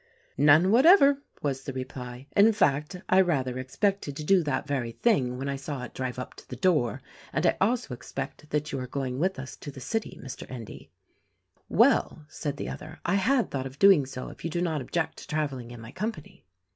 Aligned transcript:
"None 0.39 0.71
whatever," 0.71 1.21
was 1.43 1.61
the 1.61 1.73
reply; 1.73 2.25
"in 2.35 2.53
fact 2.53 2.95
I 3.07 3.21
rather 3.21 3.59
expected 3.59 4.15
to 4.17 4.23
do 4.23 4.41
that 4.41 4.65
very 4.65 4.93
thing 4.93 5.37
when 5.37 5.47
I 5.47 5.57
saw 5.57 5.83
it 5.83 5.93
drive 5.93 6.17
up 6.17 6.33
to 6.37 6.49
the 6.49 6.55
door; 6.55 7.03
and 7.31 7.45
I 7.45 7.55
also 7.61 7.93
expect 7.93 8.49
that 8.49 8.71
you 8.71 8.79
are 8.79 8.87
going 8.87 9.19
with 9.19 9.37
us 9.37 9.55
to 9.57 9.69
the 9.69 9.79
city, 9.79 10.19
Mr. 10.19 10.49
Endy." 10.49 10.89
"Well," 11.69 12.25
said 12.29 12.57
the 12.57 12.67
other, 12.67 12.99
"I 13.05 13.13
had 13.13 13.51
thought 13.51 13.67
of 13.67 13.77
doing 13.77 14.07
so 14.07 14.29
if 14.29 14.43
you 14.43 14.49
do 14.49 14.59
not 14.59 14.81
object 14.81 15.17
to 15.19 15.27
traveling 15.27 15.69
in 15.69 15.79
my 15.79 15.91
company." 15.91 16.45